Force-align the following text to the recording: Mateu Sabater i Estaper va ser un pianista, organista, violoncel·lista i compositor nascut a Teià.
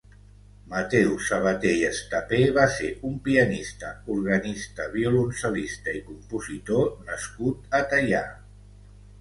Mateu 0.69 1.11
Sabater 1.25 1.73
i 1.81 1.83
Estaper 1.89 2.39
va 2.55 2.63
ser 2.77 2.89
un 3.09 3.19
pianista, 3.27 3.91
organista, 4.15 4.89
violoncel·lista 4.97 5.95
i 6.01 6.03
compositor 6.11 6.91
nascut 7.13 7.73
a 7.83 7.85
Teià. 7.93 8.25